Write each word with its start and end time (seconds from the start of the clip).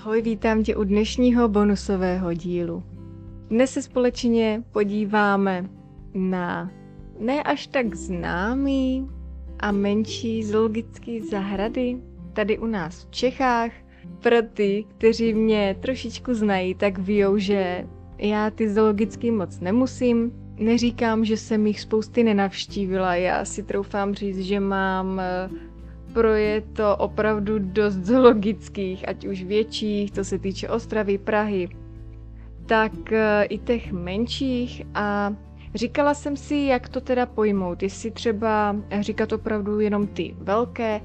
Ahoj, 0.00 0.22
vítám 0.22 0.62
tě 0.62 0.76
u 0.76 0.84
dnešního 0.84 1.48
bonusového 1.48 2.34
dílu. 2.34 2.82
Dnes 3.48 3.70
se 3.70 3.82
společně 3.82 4.62
podíváme 4.72 5.70
na 6.14 6.70
ne 7.18 7.42
až 7.42 7.66
tak 7.66 7.94
známý 7.94 9.08
a 9.58 9.72
menší 9.72 10.44
zoologické 10.44 11.22
zahrady 11.30 11.96
tady 12.32 12.58
u 12.58 12.66
nás 12.66 13.04
v 13.04 13.10
Čechách. 13.10 13.72
Pro 14.22 14.42
ty, 14.54 14.84
kteří 14.88 15.34
mě 15.34 15.76
trošičku 15.80 16.34
znají, 16.34 16.74
tak 16.74 16.98
víjou, 16.98 17.38
že 17.38 17.88
já 18.18 18.50
ty 18.50 18.68
zoologický 18.68 19.30
moc 19.30 19.60
nemusím. 19.60 20.32
Neříkám, 20.56 21.24
že 21.24 21.36
jsem 21.36 21.66
jich 21.66 21.80
spousty 21.80 22.24
nenavštívila, 22.24 23.14
já 23.14 23.44
si 23.44 23.62
troufám 23.62 24.14
říct, 24.14 24.38
že 24.38 24.60
mám 24.60 25.20
eh, 26.10 26.14
proje 26.14 26.60
to 26.60 26.96
opravdu 26.96 27.58
dost 27.58 27.94
zoologických, 27.94 29.08
ať 29.08 29.26
už 29.26 29.42
větších, 29.42 30.10
to 30.10 30.24
se 30.24 30.38
týče 30.38 30.68
Ostravy, 30.68 31.18
Prahy, 31.18 31.68
tak 32.66 33.12
eh, 33.12 33.44
i 33.44 33.58
těch 33.58 33.92
menších. 33.92 34.82
A 34.94 35.34
říkala 35.74 36.14
jsem 36.14 36.36
si, 36.36 36.56
jak 36.56 36.88
to 36.88 37.00
teda 37.00 37.26
pojmout, 37.26 37.82
jestli 37.82 38.10
třeba 38.10 38.76
říkat 39.00 39.32
opravdu 39.32 39.80
jenom 39.80 40.06
ty 40.06 40.36
velké, 40.38 41.00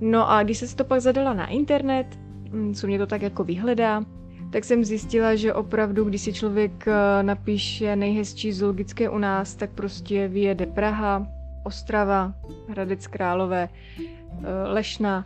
no 0.00 0.30
a 0.30 0.42
když 0.42 0.58
se 0.58 0.76
to 0.76 0.84
pak 0.84 1.00
zadala 1.00 1.34
na 1.34 1.46
internet, 1.46 2.06
hm, 2.52 2.74
co 2.74 2.86
mě 2.86 2.98
to 2.98 3.06
tak 3.06 3.22
jako 3.22 3.44
vyhledá, 3.44 4.04
tak 4.50 4.64
jsem 4.64 4.84
zjistila, 4.84 5.34
že 5.34 5.54
opravdu, 5.54 6.04
když 6.04 6.20
si 6.20 6.32
člověk 6.32 6.88
eh, 6.88 7.22
napíše 7.22 7.96
nejhezčí 7.96 8.52
zoologické 8.52 9.08
u 9.08 9.18
nás, 9.18 9.54
tak 9.54 9.70
prostě 9.70 10.28
vyjede 10.28 10.66
Praha, 10.66 11.26
Ostrava, 11.64 12.34
Hradec 12.68 13.06
Králové, 13.06 13.68
Eh, 14.44 14.68
lešna. 14.68 15.24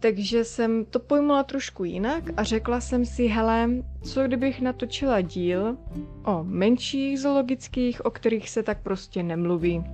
Takže 0.00 0.44
jsem 0.44 0.84
to 0.84 1.00
pojmula 1.00 1.42
trošku 1.42 1.84
jinak 1.84 2.24
a 2.36 2.42
řekla 2.42 2.80
jsem 2.80 3.04
si, 3.04 3.26
hele, 3.26 3.70
co 4.02 4.22
kdybych 4.22 4.60
natočila 4.60 5.20
díl 5.20 5.76
o 6.24 6.44
menších 6.44 7.20
zoologických, 7.20 8.04
o 8.04 8.10
kterých 8.10 8.50
se 8.50 8.62
tak 8.62 8.82
prostě 8.82 9.22
nemluví. 9.22 9.84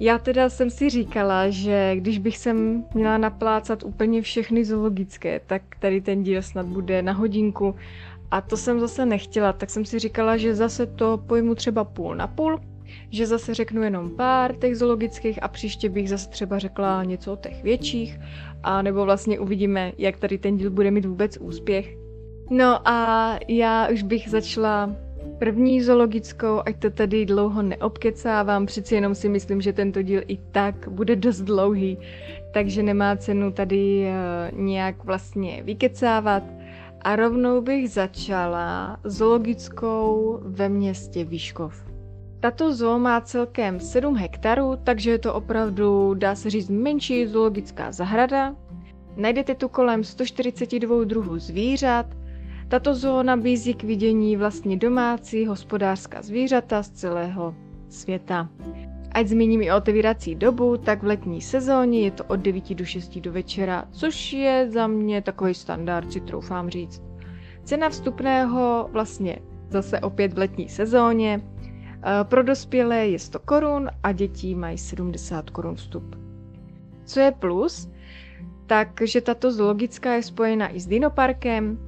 Já 0.00 0.18
teda 0.18 0.48
jsem 0.48 0.70
si 0.70 0.90
říkala, 0.90 1.50
že 1.50 1.96
když 1.96 2.18
bych 2.18 2.38
sem 2.38 2.84
měla 2.94 3.18
naplácat 3.18 3.82
úplně 3.82 4.22
všechny 4.22 4.64
zoologické, 4.64 5.40
tak 5.46 5.62
tady 5.78 6.00
ten 6.00 6.22
díl 6.22 6.42
snad 6.42 6.66
bude 6.66 7.02
na 7.02 7.12
hodinku. 7.12 7.74
A 8.30 8.40
to 8.40 8.56
jsem 8.56 8.80
zase 8.80 9.06
nechtěla, 9.06 9.52
tak 9.52 9.70
jsem 9.70 9.84
si 9.84 9.98
říkala, 9.98 10.36
že 10.36 10.54
zase 10.54 10.86
to 10.86 11.18
pojmu 11.26 11.54
třeba 11.54 11.84
půl 11.84 12.14
na 12.14 12.26
půl 12.26 12.60
že 13.10 13.26
zase 13.26 13.54
řeknu 13.54 13.82
jenom 13.82 14.10
pár 14.10 14.56
těch 14.56 14.76
zoologických 14.76 15.42
a 15.42 15.48
příště 15.48 15.88
bych 15.88 16.08
zase 16.08 16.28
třeba 16.28 16.58
řekla 16.58 17.04
něco 17.04 17.32
o 17.32 17.36
těch 17.36 17.62
větších, 17.62 18.20
a 18.62 18.82
nebo 18.82 19.04
vlastně 19.04 19.40
uvidíme, 19.40 19.92
jak 19.98 20.16
tady 20.16 20.38
ten 20.38 20.56
díl 20.56 20.70
bude 20.70 20.90
mít 20.90 21.04
vůbec 21.04 21.36
úspěch. 21.36 21.96
No 22.50 22.88
a 22.88 23.38
já 23.48 23.88
už 23.88 24.02
bych 24.02 24.28
začala 24.28 24.96
první 25.38 25.82
zoologickou, 25.82 26.60
ať 26.66 26.76
to 26.76 26.90
tady 26.90 27.26
dlouho 27.26 27.62
neobkecávám, 27.62 28.66
přeci 28.66 28.94
jenom 28.94 29.14
si 29.14 29.28
myslím, 29.28 29.60
že 29.60 29.72
tento 29.72 30.02
díl 30.02 30.22
i 30.28 30.36
tak 30.36 30.88
bude 30.88 31.16
dost 31.16 31.40
dlouhý, 31.40 31.98
takže 32.52 32.82
nemá 32.82 33.16
cenu 33.16 33.52
tady 33.52 34.06
uh, 34.52 34.58
nějak 34.60 35.04
vlastně 35.04 35.62
vykecávat. 35.62 36.42
A 37.02 37.16
rovnou 37.16 37.60
bych 37.60 37.90
začala 37.90 38.98
zoologickou 39.04 40.38
ve 40.42 40.68
městě 40.68 41.24
Výškov. 41.24 41.87
Tato 42.40 42.74
zoo 42.74 42.98
má 42.98 43.20
celkem 43.20 43.80
7 43.80 44.16
hektarů, 44.16 44.76
takže 44.84 45.10
je 45.10 45.18
to 45.18 45.34
opravdu, 45.34 46.14
dá 46.14 46.34
se 46.34 46.50
říct, 46.50 46.68
menší 46.68 47.26
zoologická 47.26 47.92
zahrada. 47.92 48.54
Najdete 49.16 49.54
tu 49.54 49.68
kolem 49.68 50.04
142 50.04 51.04
druhů 51.04 51.38
zvířat. 51.38 52.06
Tato 52.68 52.94
zoo 52.94 53.22
nabízí 53.22 53.74
k 53.74 53.84
vidění 53.84 54.36
vlastně 54.36 54.76
domácí 54.76 55.46
hospodářská 55.46 56.22
zvířata 56.22 56.82
z 56.82 56.90
celého 56.90 57.54
světa. 57.88 58.48
Ať 59.12 59.26
zmíním 59.26 59.62
i 59.62 59.72
otevírací 59.72 60.34
dobu, 60.34 60.76
tak 60.76 61.02
v 61.02 61.06
letní 61.06 61.40
sezóně 61.40 62.00
je 62.00 62.10
to 62.10 62.24
od 62.24 62.40
9 62.40 62.74
do 62.74 62.84
6 62.84 63.18
do 63.18 63.32
večera, 63.32 63.84
což 63.90 64.32
je 64.32 64.70
za 64.70 64.86
mě 64.86 65.22
takový 65.22 65.54
standard, 65.54 66.12
si 66.12 66.20
troufám 66.20 66.70
říct. 66.70 67.02
Cena 67.64 67.88
vstupného 67.88 68.88
vlastně 68.92 69.38
zase 69.70 70.00
opět 70.00 70.32
v 70.32 70.38
letní 70.38 70.68
sezóně 70.68 71.40
pro 72.22 72.42
dospělé 72.42 73.06
je 73.06 73.18
100 73.18 73.38
korun 73.38 73.90
a 74.02 74.12
dětí 74.12 74.54
mají 74.54 74.78
70 74.78 75.50
korun 75.50 75.74
vstup. 75.74 76.16
Co 77.04 77.20
je 77.20 77.32
plus? 77.32 77.88
Takže 78.66 79.20
tato 79.20 79.52
zoologická 79.52 80.14
je 80.14 80.22
spojena 80.22 80.74
i 80.74 80.80
s 80.80 80.86
dinoparkem 80.86 81.78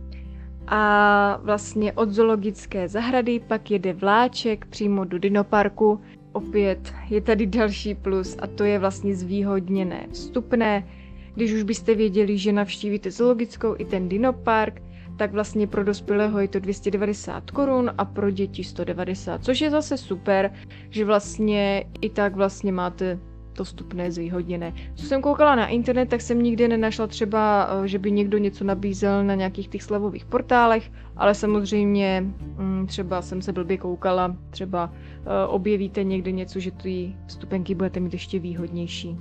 a 0.66 1.41
vlastně 1.43 1.93
od 1.93 2.10
zoologické 2.10 2.88
zahrady 2.88 3.41
pak 3.41 3.71
jede 3.71 3.93
vláček 3.93 4.66
přímo 4.66 5.04
do 5.04 5.19
dinoparku. 5.19 6.00
Opět 6.32 6.94
je 7.10 7.21
tady 7.21 7.47
další 7.47 7.94
plus 7.94 8.37
a 8.41 8.47
to 8.47 8.65
je 8.65 8.78
vlastně 8.78 9.15
zvýhodněné 9.15 10.06
vstupné. 10.12 10.88
Když 11.34 11.53
už 11.53 11.62
byste 11.62 11.94
věděli, 11.94 12.38
že 12.38 12.53
navštívíte 12.53 13.10
zoologickou 13.10 13.75
i 13.78 13.84
ten 13.84 14.09
dinopark, 14.09 14.82
tak 15.20 15.32
vlastně 15.32 15.66
pro 15.66 15.84
dospělého 15.84 16.41
je 16.41 16.48
to 16.48 16.60
290 16.60 17.50
korun 17.50 17.91
a 17.98 18.04
pro 18.04 18.31
děti 18.31 18.64
190, 18.64 19.44
což 19.44 19.60
je 19.60 19.70
zase 19.70 19.97
super, 19.97 20.53
že 20.91 21.04
vlastně 21.04 21.84
i 22.00 22.10
tak 22.10 22.36
vlastně 22.36 22.72
máte 22.72 23.19
dostupné, 23.54 24.12
zvýhodněné. 24.12 24.72
Co 24.94 25.06
jsem 25.06 25.22
koukala 25.22 25.54
na 25.54 25.66
internet, 25.66 26.09
tak 26.09 26.20
jsem 26.20 26.42
nikdy 26.42 26.69
nenašla 26.69 27.06
třeba, 27.06 27.69
eh, 27.84 27.88
že 27.88 27.98
by 27.98 28.12
někdo 28.12 28.38
něco 28.38 28.64
nabízel 28.64 29.25
na 29.25 29.34
nějakých 29.34 29.69
těch 29.69 29.82
slevových 29.82 30.25
portálech, 30.25 30.91
ale 31.16 31.34
samozřejmě 31.34 32.25
mm, 32.56 32.86
třeba 32.86 33.22
jsem 33.22 33.42
se 33.42 33.53
blbě 33.53 33.76
koukala, 33.76 34.36
třeba 34.50 34.92
eh, 34.92 35.47
objevíte 35.47 36.04
někde 36.04 36.32
něco, 36.32 36.60
že 36.60 36.70
ty 36.70 37.16
vstupenky 37.26 37.75
budete 37.75 38.00
mít 38.00 38.12
ještě 38.12 38.38
výhodnější. 38.38 39.19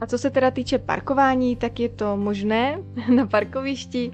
A 0.00 0.06
co 0.06 0.18
se 0.18 0.30
teda 0.30 0.50
týče 0.50 0.78
parkování, 0.78 1.56
tak 1.56 1.80
je 1.80 1.88
to 1.88 2.16
možné 2.16 2.78
na 3.14 3.26
parkovišti. 3.26 4.12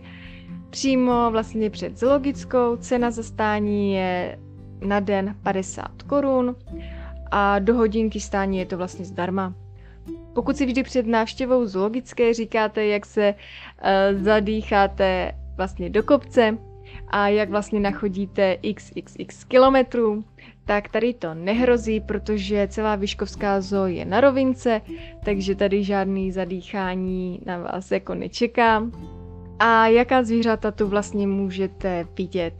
Přímo 0.74 1.30
vlastně 1.30 1.70
před 1.70 1.98
zoologickou 1.98 2.76
cena 2.76 3.10
zastání 3.10 3.94
je 3.94 4.38
na 4.86 5.00
den 5.00 5.36
50 5.42 6.02
korun 6.02 6.56
a 7.30 7.58
do 7.58 7.74
hodinky 7.74 8.20
stání 8.20 8.58
je 8.58 8.66
to 8.66 8.76
vlastně 8.76 9.04
zdarma. 9.04 9.54
Pokud 10.32 10.56
si 10.56 10.66
vždy 10.66 10.82
před 10.82 11.06
návštěvou 11.06 11.66
zoologické 11.66 12.34
říkáte, 12.34 12.86
jak 12.86 13.06
se 13.06 13.34
uh, 13.34 14.22
zadýcháte 14.22 15.32
vlastně 15.56 15.90
do 15.90 16.02
kopce 16.02 16.58
a 17.08 17.28
jak 17.28 17.50
vlastně 17.50 17.80
nachodíte 17.80 18.56
xxx 18.74 19.44
kilometrů, 19.44 20.24
tak 20.64 20.88
tady 20.88 21.14
to 21.14 21.34
nehrozí, 21.34 22.00
protože 22.00 22.68
celá 22.70 22.96
Vyškovská 22.96 23.60
zoo 23.60 23.86
je 23.86 24.04
na 24.04 24.20
rovince, 24.20 24.80
takže 25.24 25.54
tady 25.54 25.84
žádný 25.84 26.32
zadýchání 26.32 27.40
na 27.46 27.58
vás 27.58 27.90
jako 27.90 28.14
nečeká. 28.14 28.82
A 29.58 29.86
jaká 29.86 30.22
zvířata 30.22 30.70
tu 30.70 30.86
vlastně 30.86 31.26
můžete 31.26 32.06
vidět? 32.18 32.54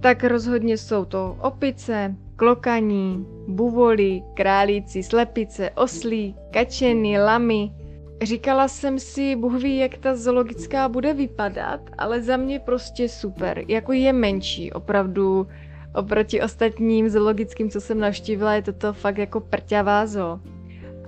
Tak 0.00 0.24
rozhodně 0.24 0.78
jsou 0.78 1.04
to 1.04 1.36
opice, 1.40 2.16
klokaní, 2.36 3.26
buvoli, 3.48 4.22
králíci, 4.34 5.02
slepice, 5.02 5.70
oslí, 5.70 6.34
kačeny, 6.50 7.22
lamy. 7.22 7.72
Říkala 8.22 8.68
jsem 8.68 8.98
si, 8.98 9.36
Bůh 9.36 9.62
ví, 9.62 9.76
jak 9.78 9.98
ta 9.98 10.16
zoologická 10.16 10.88
bude 10.88 11.14
vypadat, 11.14 11.80
ale 11.98 12.22
za 12.22 12.36
mě 12.36 12.58
prostě 12.58 13.08
super. 13.08 13.64
Jako 13.68 13.92
je 13.92 14.12
menší, 14.12 14.72
opravdu 14.72 15.46
oproti 15.94 16.42
ostatním 16.42 17.08
zoologickým, 17.08 17.70
co 17.70 17.80
jsem 17.80 18.00
navštívila, 18.00 18.54
je 18.54 18.62
toto 18.62 18.92
fakt 18.92 19.18
jako 19.18 19.40
prťavá 19.40 20.06
zoo 20.06 20.40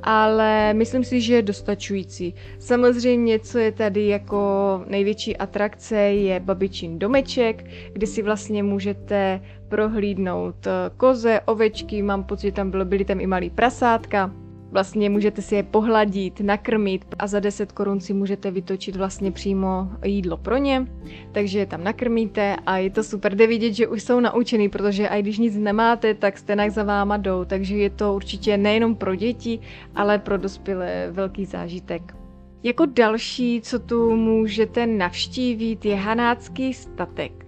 ale 0.03 0.75
myslím 0.75 1.05
si, 1.05 1.21
že 1.21 1.35
je 1.35 1.43
dostačující. 1.43 2.35
Samozřejmě, 2.59 3.39
co 3.39 3.59
je 3.59 3.73
tady 3.73 4.07
jako 4.07 4.41
největší 4.87 5.37
atrakce, 5.37 5.97
je 5.97 6.41
babičin 6.41 6.99
domeček, 6.99 7.65
kde 7.93 8.07
si 8.07 8.23
vlastně 8.23 8.63
můžete 8.63 9.41
prohlídnout 9.69 10.67
eh, 10.67 10.71
koze, 10.97 11.41
ovečky, 11.45 12.03
mám 12.03 12.25
pocit, 12.25 12.47
že 12.47 12.53
tam 12.53 12.71
bylo, 12.71 12.85
byly 12.85 13.05
tam 13.05 13.21
i 13.21 13.27
malý 13.27 13.51
prasátka, 13.51 14.31
Vlastně 14.73 15.11
můžete 15.11 15.43
si 15.43 15.55
je 15.55 15.63
pohladit, 15.63 16.41
nakrmit 16.41 17.05
a 17.19 17.27
za 17.27 17.41
10 17.41 17.73
korun 17.73 18.01
si 18.01 18.15
můžete 18.15 18.51
vytočit 18.51 18.97
vlastně 18.97 19.33
přímo 19.33 19.89
jídlo 20.05 20.37
pro 20.37 20.57
ně, 20.57 20.87
takže 21.33 21.59
je 21.59 21.67
tam 21.67 21.85
nakrmíte 21.85 22.57
a 22.67 22.77
je 22.77 22.91
to 22.91 23.05
super, 23.05 23.35
jde 23.35 23.47
vidět, 23.47 23.73
že 23.73 23.89
už 23.89 24.03
jsou 24.03 24.21
naučený, 24.21 24.69
protože 24.69 25.07
i 25.07 25.23
když 25.23 25.39
nic 25.39 25.57
nemáte, 25.57 26.15
tak 26.15 26.39
stejnak 26.39 26.71
za 26.71 26.83
váma 26.83 27.17
jdou, 27.17 27.45
takže 27.45 27.77
je 27.77 27.91
to 27.91 28.15
určitě 28.15 28.57
nejenom 28.57 28.95
pro 28.95 29.15
děti, 29.15 29.59
ale 29.95 30.19
pro 30.19 30.39
dospělé 30.39 31.09
velký 31.11 31.45
zážitek. 31.45 32.17
Jako 32.63 32.87
další, 32.87 33.61
co 33.61 33.79
tu 33.79 34.17
můžete 34.17 34.87
navštívit, 34.87 35.85
je 35.85 35.97
Hanácký 35.97 36.75
statek. 36.75 37.47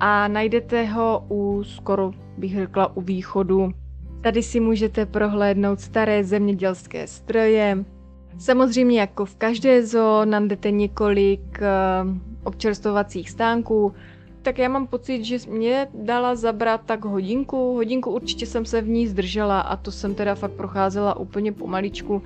A 0.00 0.28
najdete 0.28 0.84
ho 0.84 1.26
u 1.30 1.64
skoro, 1.64 2.10
bych 2.38 2.54
řekla, 2.54 2.96
u 2.96 3.00
východu 3.00 3.72
Tady 4.26 4.42
si 4.42 4.60
můžete 4.60 5.06
prohlédnout 5.06 5.80
staré 5.80 6.24
zemědělské 6.24 7.06
stroje, 7.06 7.84
Samozřejmě 8.38 9.00
jako 9.00 9.24
v 9.24 9.36
každé 9.36 9.86
zoo 9.86 10.24
najdete 10.24 10.70
několik 10.70 11.40
uh, 11.60 12.16
občerstvovacích 12.44 13.30
stánků, 13.30 13.94
tak 14.42 14.58
já 14.58 14.68
mám 14.68 14.86
pocit, 14.86 15.24
že 15.24 15.38
mě 15.48 15.88
dala 15.94 16.34
zabrat 16.34 16.80
tak 16.86 17.04
hodinku. 17.04 17.74
Hodinku 17.74 18.10
určitě 18.10 18.46
jsem 18.46 18.64
se 18.64 18.82
v 18.82 18.88
ní 18.88 19.06
zdržela 19.06 19.60
a 19.60 19.76
to 19.76 19.92
jsem 19.92 20.14
teda 20.14 20.34
fakt 20.34 20.52
procházela 20.52 21.16
úplně 21.16 21.52
pomaličku. 21.52 22.22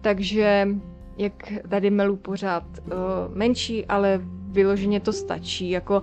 Takže 0.00 0.68
jak 1.18 1.52
tady 1.68 1.90
melu 1.90 2.16
pořád 2.16 2.64
uh, 2.78 2.92
menší, 3.36 3.86
ale 3.86 4.20
vyloženě 4.50 5.00
to 5.00 5.12
stačí. 5.12 5.70
Jako 5.70 6.02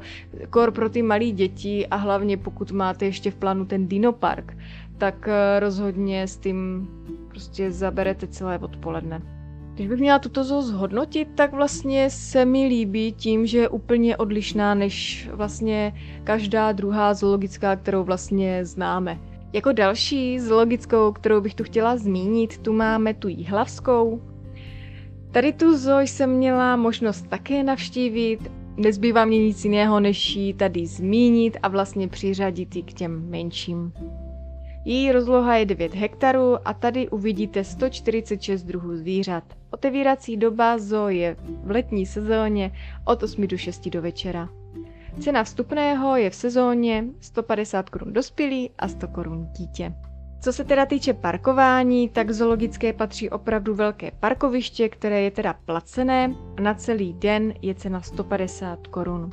kor 0.50 0.72
pro 0.72 0.90
ty 0.90 1.02
malé 1.02 1.26
děti 1.26 1.88
a 1.88 1.96
hlavně 1.96 2.38
pokud 2.38 2.72
máte 2.72 3.06
ještě 3.06 3.32
v 3.32 3.36
plánu 3.36 3.66
ten 3.66 3.88
dinopark, 3.88 4.58
tak 4.98 5.28
uh, 5.28 5.60
rozhodně 5.60 6.28
s 6.28 6.38
tím 6.38 6.88
prostě 7.30 7.72
zaberete 7.72 8.28
celé 8.28 8.60
odpoledne. 8.60 9.22
Když 9.74 9.88
bych 9.88 10.00
měla 10.00 10.20
tuto 10.20 10.44
zoo 10.44 10.62
zhodnotit, 10.62 11.28
tak 11.36 11.54
vlastně 11.54 12.10
se 12.10 12.46
mi 12.46 12.66
líbí 12.66 13.12
tím, 13.12 13.46
že 13.46 13.58
je 13.58 13.70
úplně 13.70 14.18
odlišná 14.18 14.74
než 14.74 15.30
vlastně 15.34 15.94
každá 16.24 16.72
druhá 16.72 17.14
zoologická, 17.14 17.76
kterou 17.76 18.04
vlastně 18.04 18.66
známe. 18.66 19.20
Jako 19.54 19.72
další 19.72 20.40
zoologickou, 20.40 21.12
kterou 21.12 21.42
bych 21.42 21.56
tu 21.56 21.64
chtěla 21.64 21.98
zmínit, 21.98 22.58
tu 22.58 22.74
máme 22.74 23.14
tu 23.14 23.28
jihlavskou. 23.28 24.22
Tady 25.32 25.54
tu 25.54 25.78
zoo 25.78 26.00
jsem 26.00 26.30
měla 26.30 26.76
možnost 26.76 27.28
také 27.30 27.64
navštívit. 27.64 28.52
Nezbývá 28.78 29.26
mě 29.26 29.40
nic 29.40 29.66
jiného, 29.66 30.00
než 30.00 30.36
ji 30.36 30.54
tady 30.54 30.86
zmínit 30.86 31.58
a 31.64 31.68
vlastně 31.68 32.08
přiřadit 32.08 32.76
ji 32.76 32.84
k 32.84 32.94
těm 32.94 33.30
menším. 33.30 33.94
Její 34.88 35.12
rozloha 35.12 35.56
je 35.56 35.66
9 35.66 35.96
hektarů 35.96 36.68
a 36.68 36.74
tady 36.74 37.10
uvidíte 37.10 37.64
146 37.64 38.64
druhů 38.64 38.98
zvířat. 38.98 39.44
Otevírací 39.72 40.38
doba 40.38 40.78
zoo 40.78 41.08
je 41.08 41.36
v 41.64 41.72
letní 41.72 42.06
sezóně 42.06 42.72
od 43.06 43.24
8 43.24 43.48
do 43.48 43.58
6 43.58 43.88
do 43.90 44.02
večera. 44.02 44.50
Cena 45.20 45.44
vstupného 45.44 46.16
je 46.16 46.30
v 46.30 46.36
sezóně 46.36 47.06
150 47.20 47.90
korun 47.90 48.14
dospělý 48.14 48.70
a 48.78 48.88
100 48.88 49.08
korun 49.08 49.48
dítě. 49.58 49.94
Co 50.42 50.54
se 50.54 50.64
teda 50.64 50.86
týče 50.86 51.14
parkování, 51.14 52.10
tak 52.10 52.32
zoologické 52.32 52.94
patří 52.94 53.30
opravdu 53.30 53.76
velké 53.76 54.12
parkoviště, 54.20 54.90
které 54.90 55.22
je 55.22 55.32
teda 55.32 55.54
placené 55.66 56.36
a 56.58 56.62
na 56.62 56.74
celý 56.74 57.14
den 57.14 57.54
je 57.62 57.76
cena 57.76 58.02
150 58.02 58.88
korun. 58.88 59.30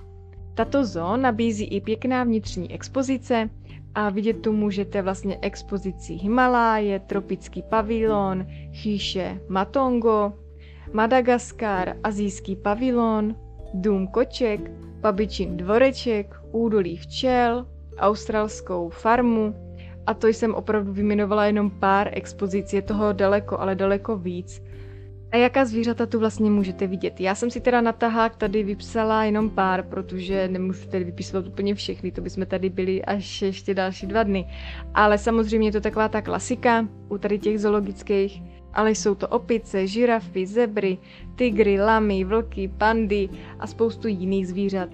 Tato 0.55 0.85
zoo 0.85 1.17
nabízí 1.17 1.65
i 1.65 1.81
pěkná 1.81 2.25
vnitřní 2.25 2.73
expozice 2.73 3.51
a 3.95 4.11
vidět 4.11 4.43
tu 4.43 4.53
můžete 4.53 5.03
vlastně 5.03 5.39
expozici 5.43 6.13
Himaláje, 6.13 7.01
tropický 7.01 7.63
pavilon, 7.63 8.47
chýše 8.73 9.41
Matongo, 9.49 10.33
Madagaskar, 10.93 11.97
azijský 12.03 12.57
pavilon, 12.57 13.37
dům 13.75 14.07
koček, 14.07 14.71
babičin 15.01 15.57
dvoreček, 15.57 16.41
údolí 16.53 16.97
včel, 16.97 17.67
australskou 17.99 18.89
farmu, 18.89 19.55
a 20.07 20.15
to 20.15 20.27
jsem 20.27 20.55
opravdu 20.55 20.93
vyminovala 20.93 21.47
jenom 21.47 21.71
pár 21.71 22.11
expozic, 22.13 22.73
je 22.73 22.83
toho 22.83 23.13
daleko, 23.13 23.59
ale 23.59 23.75
daleko 23.75 24.17
víc. 24.17 24.63
A 25.35 25.37
jaká 25.37 25.65
zvířata 25.65 26.07
tu 26.07 26.19
vlastně 26.19 26.51
můžete 26.51 26.87
vidět? 26.87 27.21
Já 27.21 27.35
jsem 27.35 27.51
si 27.51 27.61
teda 27.61 27.81
na 27.81 27.93
tahák 27.93 28.37
tady 28.37 28.63
vypsala 28.63 29.25
jenom 29.25 29.51
pár, 29.51 29.83
protože 29.83 30.49
nemůžu 30.49 30.87
tady 30.89 31.05
vypisovat 31.05 31.47
úplně 31.47 31.75
všechny, 31.75 32.13
to 32.13 32.21
bychom 32.21 32.47
tady 32.47 32.71
byli 32.71 33.05
až 33.05 33.43
ještě 33.43 33.75
další 33.75 34.07
dva 34.07 34.23
dny. 34.23 34.47
Ale 34.95 35.19
samozřejmě 35.19 35.69
je 35.69 35.73
to 35.73 35.81
taková 35.81 36.09
ta 36.09 36.23
klasika 36.23 36.89
u 37.09 37.19
tady 37.19 37.39
těch 37.39 37.61
zoologických, 37.61 38.43
ale 38.75 38.91
jsou 38.91 39.15
to 39.15 39.29
opice, 39.29 39.87
žirafy, 39.87 40.47
zebry, 40.47 40.99
tygry, 41.37 41.81
lamy, 41.81 42.25
vlky, 42.25 42.71
pandy 42.79 43.29
a 43.59 43.67
spoustu 43.67 44.09
jiných 44.09 44.49
zvířat. 44.49 44.89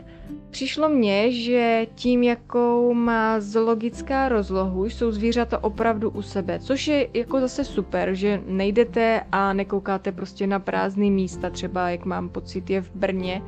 Přišlo 0.51 0.89
mně, 0.89 1.33
že 1.33 1.87
tím, 1.95 2.23
jakou 2.23 2.95
má 2.95 3.41
zoologická 3.41 4.29
rozlohu, 4.29 4.85
jsou 4.85 5.13
zvířata 5.13 5.65
opravdu 5.65 6.11
u 6.11 6.23
sebe, 6.23 6.59
což 6.59 6.89
je 6.89 7.09
jako 7.15 7.41
zase 7.41 7.65
super, 7.65 8.15
že 8.15 8.43
nejdete 8.47 9.21
a 9.33 9.53
nekoukáte 9.53 10.13
prostě 10.13 10.47
na 10.47 10.59
prázdné 10.59 11.11
místa, 11.11 11.51
třeba 11.51 11.91
jak 11.91 12.05
mám 12.05 12.29
pocit 12.29 12.71
je 12.71 12.83
v 12.83 12.91
Brně. 12.95 13.43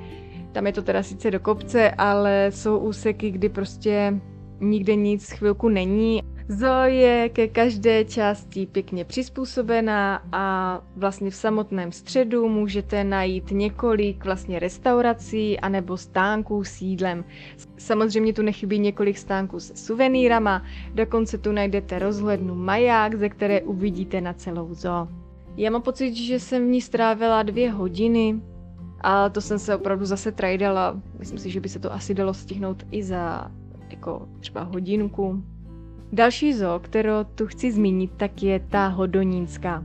Tam 0.52 0.66
je 0.66 0.72
to 0.72 0.82
teda 0.82 1.02
sice 1.02 1.30
do 1.30 1.40
kopce, 1.40 1.90
ale 1.90 2.50
jsou 2.54 2.78
úseky, 2.78 3.30
kdy 3.30 3.48
prostě 3.48 4.20
nikde 4.60 4.94
nic 4.94 5.30
chvilku 5.30 5.68
není 5.68 6.22
Zoo 6.52 6.84
je 6.84 7.28
ke 7.28 7.48
každé 7.48 8.04
části 8.04 8.66
pěkně 8.66 9.04
přizpůsobená 9.04 10.22
a 10.32 10.80
vlastně 10.96 11.30
v 11.30 11.34
samotném 11.34 11.92
středu 11.92 12.48
můžete 12.48 13.04
najít 13.04 13.50
několik 13.50 14.24
vlastně 14.24 14.58
restaurací 14.58 15.60
anebo 15.60 15.96
stánků 15.96 16.64
s 16.64 16.82
jídlem. 16.82 17.24
Samozřejmě 17.78 18.32
tu 18.32 18.42
nechybí 18.42 18.78
několik 18.78 19.18
stánků 19.18 19.60
se 19.60 19.76
suvenýrama, 19.76 20.62
dokonce 20.94 21.38
tu 21.38 21.52
najdete 21.52 21.98
rozhlednu 21.98 22.54
maják, 22.54 23.14
ze 23.14 23.28
které 23.28 23.62
uvidíte 23.62 24.20
na 24.20 24.32
celou 24.32 24.74
zoo. 24.74 25.08
Já 25.56 25.70
mám 25.70 25.82
pocit, 25.82 26.14
že 26.14 26.40
jsem 26.40 26.66
v 26.66 26.70
ní 26.70 26.80
strávila 26.80 27.42
dvě 27.42 27.70
hodiny, 27.70 28.40
a 29.00 29.28
to 29.28 29.40
jsem 29.40 29.58
se 29.58 29.76
opravdu 29.76 30.04
zase 30.04 30.32
trajdala. 30.32 31.00
Myslím 31.18 31.38
si, 31.38 31.50
že 31.50 31.60
by 31.60 31.68
se 31.68 31.78
to 31.78 31.92
asi 31.92 32.14
dalo 32.14 32.34
stihnout 32.34 32.82
i 32.90 33.02
za 33.02 33.50
jako 33.90 34.28
třeba 34.40 34.62
hodinku, 34.62 35.44
Další 36.14 36.54
zoo, 36.54 36.78
kterou 36.78 37.24
tu 37.34 37.46
chci 37.46 37.72
zmínit, 37.72 38.10
tak 38.16 38.42
je 38.42 38.60
ta 38.60 38.86
hodonínská. 38.86 39.84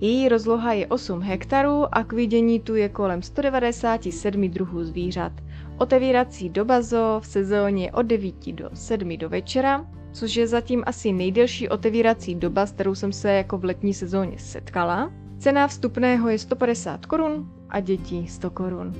Její 0.00 0.28
rozloha 0.28 0.72
je 0.72 0.86
8 0.86 1.22
hektarů 1.22 1.94
a 1.94 2.04
k 2.04 2.12
vidění 2.12 2.60
tu 2.60 2.74
je 2.74 2.88
kolem 2.88 3.22
197 3.22 4.50
druhů 4.50 4.84
zvířat. 4.84 5.32
Otevírací 5.78 6.48
doba 6.48 6.82
zoo 6.82 7.20
v 7.20 7.26
sezóně 7.26 7.92
od 7.92 8.02
9 8.02 8.52
do 8.52 8.70
7 8.74 9.16
do 9.18 9.28
večera, 9.28 9.86
což 10.12 10.36
je 10.36 10.46
zatím 10.46 10.82
asi 10.86 11.12
nejdelší 11.12 11.68
otevírací 11.68 12.34
doba, 12.34 12.66
s 12.66 12.72
kterou 12.72 12.94
jsem 12.94 13.12
se 13.12 13.32
jako 13.32 13.58
v 13.58 13.64
letní 13.64 13.94
sezóně 13.94 14.38
setkala. 14.38 15.12
Cena 15.38 15.68
vstupného 15.68 16.28
je 16.28 16.38
150 16.38 17.06
korun 17.06 17.52
a 17.68 17.80
děti 17.80 18.26
100 18.28 18.50
korun. 18.50 18.94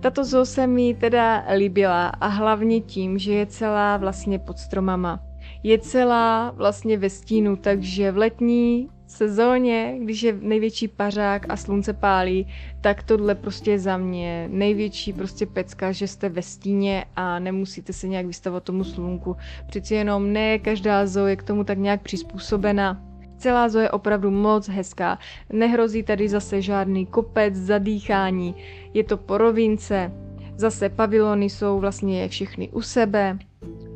Tato 0.00 0.24
zoo 0.24 0.44
se 0.44 0.66
mi 0.66 0.94
teda 0.94 1.44
líbila 1.56 2.08
a 2.08 2.26
hlavně 2.26 2.80
tím, 2.80 3.18
že 3.18 3.32
je 3.32 3.46
celá 3.46 3.96
vlastně 3.96 4.38
pod 4.38 4.58
stromama 4.58 5.29
je 5.62 5.78
celá 5.78 6.50
vlastně 6.50 6.98
ve 6.98 7.10
stínu, 7.10 7.56
takže 7.56 8.12
v 8.12 8.16
letní 8.16 8.88
sezóně, 9.06 9.96
když 10.02 10.22
je 10.22 10.32
největší 10.40 10.88
pařák 10.88 11.46
a 11.48 11.56
slunce 11.56 11.92
pálí, 11.92 12.46
tak 12.80 13.02
tohle 13.02 13.34
prostě 13.34 13.70
je 13.70 13.78
za 13.78 13.96
mě 13.96 14.48
největší 14.52 15.12
prostě 15.12 15.46
pecka, 15.46 15.92
že 15.92 16.08
jste 16.08 16.28
ve 16.28 16.42
stíně 16.42 17.04
a 17.16 17.38
nemusíte 17.38 17.92
se 17.92 18.08
nějak 18.08 18.26
vystavovat 18.26 18.62
tomu 18.64 18.84
slunku. 18.84 19.36
Přeci 19.66 19.94
jenom 19.94 20.32
ne 20.32 20.58
každá 20.58 21.06
zoo 21.06 21.26
je 21.26 21.36
k 21.36 21.42
tomu 21.42 21.64
tak 21.64 21.78
nějak 21.78 22.02
přizpůsobena. 22.02 23.02
Celá 23.36 23.68
zoo 23.68 23.82
je 23.82 23.90
opravdu 23.90 24.30
moc 24.30 24.68
hezká. 24.68 25.18
Nehrozí 25.52 26.02
tady 26.02 26.28
zase 26.28 26.62
žádný 26.62 27.06
kopec, 27.06 27.54
zadýchání. 27.54 28.54
Je 28.94 29.04
to 29.04 29.16
po 29.16 29.38
rovince. 29.38 30.12
Zase 30.56 30.88
pavilony 30.88 31.44
jsou 31.50 31.80
vlastně 31.80 32.28
všechny 32.28 32.68
u 32.68 32.82
sebe. 32.82 33.38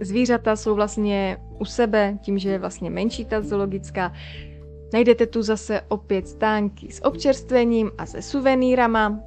Zvířata 0.01 0.57
jsou 0.57 0.75
vlastně 0.75 1.37
u 1.59 1.65
sebe, 1.65 2.19
tím, 2.23 2.39
že 2.39 2.51
je 2.51 2.59
vlastně 2.59 2.91
menší 2.91 3.25
ta 3.25 3.41
zoologická. 3.41 4.13
Najdete 4.93 5.27
tu 5.27 5.43
zase 5.43 5.81
opět 5.89 6.29
stánky 6.29 6.93
s 6.93 7.05
občerstvením 7.05 7.91
a 7.99 8.07
se 8.07 8.23
suvenýrama. 8.23 9.21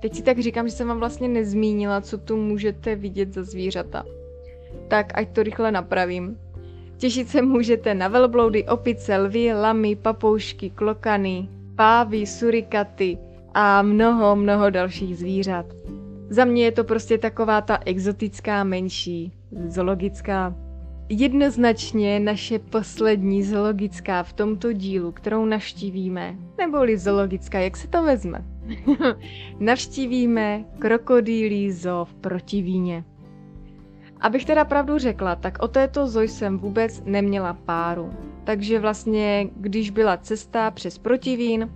Teď 0.00 0.14
si 0.14 0.22
tak 0.22 0.38
říkám, 0.38 0.68
že 0.68 0.74
jsem 0.74 0.88
vám 0.88 0.98
vlastně 0.98 1.28
nezmínila, 1.28 2.00
co 2.00 2.18
tu 2.18 2.36
můžete 2.36 2.96
vidět 2.96 3.34
za 3.34 3.42
zvířata. 3.42 4.04
Tak 4.88 5.18
ať 5.18 5.28
to 5.28 5.42
rychle 5.42 5.72
napravím. 5.72 6.38
Těšit 6.96 7.28
se 7.28 7.42
můžete 7.42 7.94
na 7.94 8.08
velbloudy, 8.08 8.64
opice, 8.64 9.16
lvy, 9.16 9.52
lamy, 9.52 9.96
papoušky, 9.96 10.70
klokany, 10.70 11.48
pávy, 11.76 12.26
surikaty 12.26 13.18
a 13.54 13.82
mnoho, 13.82 14.36
mnoho 14.36 14.70
dalších 14.70 15.18
zvířat. 15.18 15.66
Za 16.28 16.44
mě 16.44 16.64
je 16.64 16.72
to 16.72 16.84
prostě 16.84 17.18
taková 17.18 17.60
ta 17.60 17.78
exotická 17.86 18.64
menší 18.64 19.32
zoologická. 19.68 20.54
Jednoznačně 21.08 22.20
naše 22.20 22.58
poslední 22.58 23.42
zoologická 23.42 24.22
v 24.22 24.32
tomto 24.32 24.72
dílu, 24.72 25.12
kterou 25.12 25.44
navštívíme, 25.44 26.36
neboli 26.58 26.98
zoologická, 26.98 27.58
jak 27.58 27.76
se 27.76 27.88
to 27.88 28.02
vezme, 28.02 28.44
navštívíme 29.60 30.64
krokodýlí 30.78 31.72
zoo 31.72 32.04
v 32.04 32.14
Protivíně. 32.14 33.04
Abych 34.20 34.44
teda 34.44 34.64
pravdu 34.64 34.98
řekla, 34.98 35.36
tak 35.36 35.58
o 35.62 35.68
této 35.68 36.06
zoo 36.06 36.22
jsem 36.22 36.58
vůbec 36.58 37.02
neměla 37.04 37.52
páru. 37.52 38.10
Takže 38.44 38.78
vlastně, 38.78 39.48
když 39.56 39.90
byla 39.90 40.16
cesta 40.16 40.70
přes 40.70 40.98
Protivín, 40.98 41.70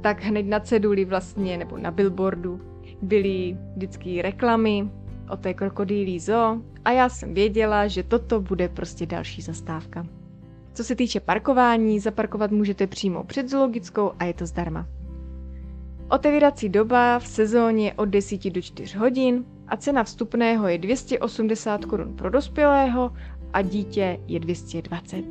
tak 0.00 0.22
hned 0.22 0.46
na 0.46 0.60
ceduli 0.60 1.04
vlastně, 1.04 1.58
nebo 1.58 1.78
na 1.78 1.90
billboardu, 1.90 2.60
byly 3.02 3.56
vždycky 3.76 4.22
reklamy 4.22 4.90
o 5.32 5.36
té 5.36 5.54
krokodýlí 5.54 6.20
zoo 6.20 6.56
a 6.84 6.90
já 6.90 7.08
jsem 7.08 7.34
věděla, 7.34 7.88
že 7.88 8.02
toto 8.02 8.40
bude 8.40 8.68
prostě 8.68 9.06
další 9.06 9.42
zastávka. 9.42 10.06
Co 10.74 10.84
se 10.84 10.96
týče 10.96 11.20
parkování, 11.20 12.00
zaparkovat 12.00 12.50
můžete 12.50 12.86
přímo 12.86 13.24
před 13.24 13.48
zoologickou 13.48 14.12
a 14.18 14.24
je 14.24 14.34
to 14.34 14.46
zdarma. 14.46 14.86
Otevírací 16.10 16.68
doba 16.68 17.18
v 17.18 17.26
sezóně 17.26 17.86
je 17.86 17.94
od 17.94 18.04
10 18.04 18.50
do 18.50 18.62
4 18.62 18.98
hodin 18.98 19.44
a 19.68 19.76
cena 19.76 20.04
vstupného 20.04 20.68
je 20.68 20.78
280 20.78 21.84
korun 21.84 22.16
pro 22.16 22.30
dospělého 22.30 23.12
a 23.52 23.62
dítě 23.62 24.20
je 24.26 24.40
220. 24.40 25.24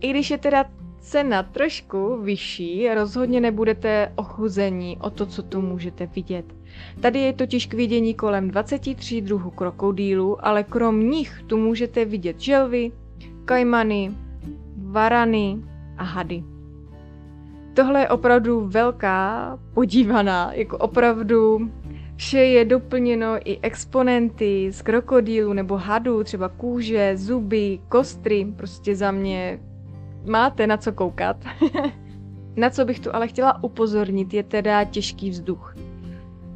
I 0.00 0.10
když 0.10 0.30
je 0.30 0.38
teda 0.38 0.64
cena 1.08 1.42
trošku 1.42 2.16
vyšší, 2.22 2.88
rozhodně 2.94 3.40
nebudete 3.40 4.12
ochuzení 4.16 4.96
o 5.00 5.10
to, 5.10 5.26
co 5.26 5.42
tu 5.42 5.60
můžete 5.60 6.06
vidět. 6.06 6.44
Tady 7.00 7.18
je 7.18 7.32
totiž 7.32 7.66
k 7.66 7.74
vidění 7.74 8.14
kolem 8.14 8.50
23 8.50 9.20
druhů 9.20 9.50
krokodýlů, 9.50 10.46
ale 10.46 10.64
krom 10.64 11.00
nich 11.00 11.42
tu 11.46 11.56
můžete 11.56 12.04
vidět 12.04 12.40
želvy, 12.40 12.92
kajmany, 13.44 14.12
varany 14.76 15.58
a 15.96 16.04
hady. 16.04 16.44
Tohle 17.74 18.00
je 18.00 18.08
opravdu 18.08 18.66
velká 18.66 19.58
podívaná, 19.74 20.52
jako 20.52 20.78
opravdu 20.78 21.70
Vše 22.16 22.38
je 22.38 22.64
doplněno 22.64 23.38
i 23.44 23.58
exponenty 23.62 24.72
z 24.72 24.82
krokodýlu 24.82 25.52
nebo 25.52 25.76
hadů, 25.76 26.24
třeba 26.24 26.48
kůže, 26.48 27.16
zuby, 27.16 27.78
kostry, 27.88 28.46
prostě 28.56 28.96
za 28.96 29.10
mě 29.10 29.60
máte 30.24 30.66
na 30.66 30.76
co 30.76 30.92
koukat. 30.92 31.36
na 32.56 32.70
co 32.70 32.84
bych 32.84 33.00
tu 33.00 33.14
ale 33.14 33.28
chtěla 33.28 33.64
upozornit 33.64 34.34
je 34.34 34.42
teda 34.42 34.84
těžký 34.84 35.30
vzduch. 35.30 35.74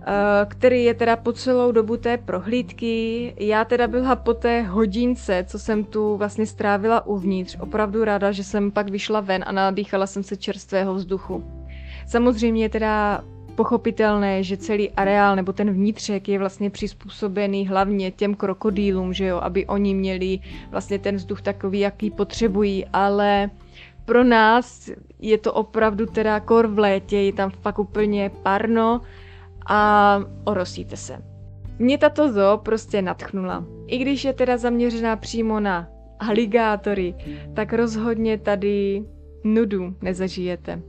Eh, 0.06 0.46
který 0.48 0.84
je 0.84 0.94
teda 0.94 1.16
po 1.16 1.32
celou 1.32 1.72
dobu 1.72 1.96
té 1.96 2.16
prohlídky. 2.16 3.34
Já 3.38 3.64
teda 3.64 3.88
byla 3.88 4.16
po 4.16 4.34
té 4.34 4.62
hodince, 4.62 5.44
co 5.48 5.58
jsem 5.58 5.84
tu 5.84 6.16
vlastně 6.16 6.46
strávila 6.46 7.06
uvnitř, 7.06 7.56
opravdu 7.60 8.04
ráda, 8.04 8.32
že 8.32 8.44
jsem 8.44 8.70
pak 8.70 8.90
vyšla 8.90 9.20
ven 9.20 9.44
a 9.46 9.52
nadýchala 9.52 10.06
jsem 10.06 10.22
se 10.22 10.36
čerstvého 10.36 10.94
vzduchu. 10.94 11.44
Samozřejmě 12.06 12.68
teda 12.68 13.24
pochopitelné, 13.54 14.42
že 14.42 14.56
celý 14.56 14.90
areál 14.90 15.36
nebo 15.36 15.52
ten 15.52 15.70
vnitřek 15.70 16.28
je 16.28 16.38
vlastně 16.38 16.70
přizpůsobený 16.70 17.68
hlavně 17.68 18.10
těm 18.10 18.34
krokodýlům, 18.34 19.12
že 19.12 19.26
jo, 19.26 19.38
aby 19.38 19.66
oni 19.66 19.94
měli 19.94 20.38
vlastně 20.70 20.98
ten 20.98 21.16
vzduch 21.16 21.42
takový, 21.42 21.80
jaký 21.80 22.10
potřebují, 22.10 22.86
ale 22.92 23.50
pro 24.04 24.24
nás 24.24 24.90
je 25.18 25.38
to 25.38 25.52
opravdu 25.52 26.06
teda 26.06 26.40
kor 26.40 26.66
v 26.66 26.78
létě, 26.78 27.16
je 27.16 27.32
tam 27.32 27.50
fakt 27.50 27.78
úplně 27.78 28.30
parno, 28.42 29.00
a 29.66 30.20
orosíte 30.44 30.96
se. 30.96 31.22
Mě 31.78 31.98
tato 31.98 32.32
zoo 32.32 32.58
prostě 32.58 33.02
natchnula. 33.02 33.64
I 33.86 33.98
když 33.98 34.24
je 34.24 34.32
teda 34.32 34.56
zaměřená 34.56 35.16
přímo 35.16 35.60
na 35.60 35.88
aligátory, 36.18 37.14
tak 37.54 37.72
rozhodně 37.72 38.38
tady 38.38 39.04
nudu 39.44 39.94
nezažijete. 40.02 40.82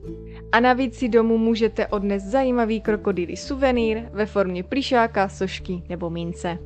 A 0.52 0.60
navíc 0.60 0.96
si 0.96 1.10
domů 1.10 1.38
můžete 1.38 1.88
odnést 1.88 2.24
zajímavý 2.24 2.82
krokodýlý 2.82 3.38
suvenýr 3.38 4.02
ve 4.12 4.26
formě 4.26 4.64
plišáka, 4.64 5.30
sošky 5.30 5.84
nebo 5.90 6.10
mince. 6.10 6.58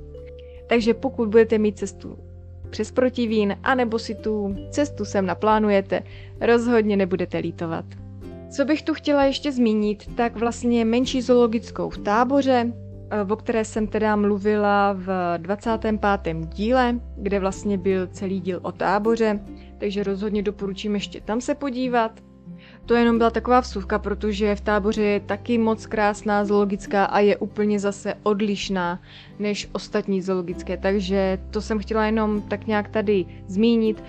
Takže 0.68 0.94
pokud 0.94 1.30
budete 1.30 1.58
mít 1.58 1.78
cestu 1.78 2.18
přes 2.70 2.92
protivín, 2.92 3.58
anebo 3.64 4.00
si 4.00 4.16
tu 4.16 4.56
cestu 4.72 5.06
sem 5.06 5.26
naplánujete, 5.26 6.04
rozhodně 6.42 6.98
nebudete 6.98 7.38
lítovat. 7.38 7.86
Co 8.50 8.66
bych 8.66 8.82
tu 8.82 8.94
chtěla 8.94 9.24
ještě 9.24 9.52
zmínit, 9.52 10.16
tak 10.16 10.36
vlastně 10.36 10.86
menší 10.86 11.22
zoologickou 11.22 11.90
v 11.90 11.98
táboře, 11.98 12.74
o 13.30 13.36
které 13.36 13.66
jsem 13.66 13.88
teda 13.88 14.16
mluvila 14.16 14.94
v 14.94 15.38
25. 15.38 16.02
díle, 16.46 17.00
kde 17.18 17.40
vlastně 17.40 17.78
byl 17.78 18.08
celý 18.08 18.40
díl 18.40 18.60
o 18.62 18.72
táboře, 18.72 19.40
takže 19.78 20.04
rozhodně 20.04 20.44
doporučím 20.44 20.96
ještě 20.96 21.22
tam 21.22 21.42
se 21.42 21.56
podívat. 21.56 22.12
To 22.86 22.96
jenom 22.96 23.18
byla 23.18 23.30
taková 23.30 23.60
vsuvka, 23.60 24.00
protože 24.00 24.56
v 24.56 24.62
táboře 24.62 25.02
je 25.02 25.20
taky 25.20 25.58
moc 25.58 25.86
krásná 25.86 26.46
zoologická 26.46 27.06
a 27.06 27.20
je 27.20 27.38
úplně 27.38 27.80
zase 27.80 28.14
odlišná 28.24 29.02
než 29.40 29.70
ostatní 29.72 30.22
zoologické, 30.22 30.78
takže 30.78 31.40
to 31.52 31.62
jsem 31.62 31.80
chtěla 31.80 32.06
jenom 32.06 32.42
tak 32.42 32.68
nějak 32.68 32.90
tady 32.90 33.26
zmínit. 33.48 34.04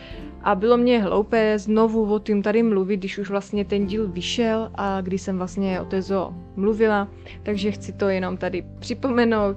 A 0.49 0.55
bylo 0.55 0.77
mě 0.77 1.03
hloupé 1.03 1.59
znovu 1.59 2.15
o 2.15 2.19
tím 2.19 2.43
tady 2.43 2.63
mluvit, 2.63 2.97
když 2.97 3.19
už 3.19 3.31
vlastně 3.31 3.65
ten 3.65 3.87
díl 3.87 4.09
vyšel 4.09 4.71
a 4.75 5.01
když 5.01 5.23
jsem 5.23 5.39
vlastně 5.39 5.81
o 5.81 5.85
té 5.85 6.03
zoo 6.03 6.35
mluvila, 6.57 7.09
takže 7.43 7.71
chci 7.71 7.93
to 7.93 8.09
jenom 8.09 8.37
tady 8.37 8.65
připomenout. 8.79 9.57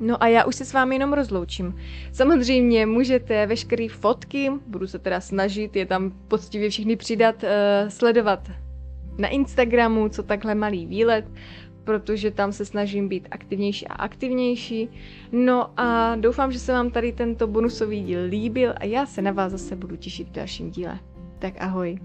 No 0.00 0.22
a 0.22 0.28
já 0.28 0.44
už 0.44 0.56
se 0.56 0.64
s 0.64 0.72
vámi 0.72 0.94
jenom 0.94 1.12
rozloučím. 1.12 1.74
Samozřejmě 2.12 2.86
můžete 2.86 3.46
veškeré 3.46 3.86
fotky, 3.88 4.50
budu 4.66 4.86
se 4.86 4.98
teda 4.98 5.20
snažit 5.20 5.76
je 5.76 5.86
tam 5.86 6.12
poctivě 6.28 6.70
všechny 6.70 6.96
přidat, 6.96 7.42
uh, 7.42 7.88
sledovat 7.88 8.50
na 9.18 9.28
Instagramu, 9.28 10.08
co 10.08 10.22
takhle 10.22 10.54
malý 10.54 10.86
výlet 10.86 11.24
protože 11.90 12.30
tam 12.30 12.52
se 12.52 12.64
snažím 12.64 13.08
být 13.08 13.28
aktivnější 13.30 13.86
a 13.86 13.94
aktivnější. 13.94 14.88
No 15.32 15.80
a 15.80 16.16
doufám, 16.16 16.52
že 16.52 16.58
se 16.58 16.72
vám 16.72 16.90
tady 16.90 17.12
tento 17.12 17.46
bonusový 17.46 18.02
díl 18.02 18.20
líbil 18.28 18.74
a 18.76 18.84
já 18.84 19.06
se 19.06 19.22
na 19.22 19.32
vás 19.32 19.52
zase 19.52 19.76
budu 19.76 19.96
těšit 19.96 20.28
v 20.28 20.32
dalším 20.32 20.70
díle. 20.70 20.98
Tak 21.38 21.54
ahoj. 21.58 21.98